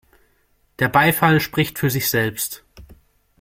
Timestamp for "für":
1.77-1.91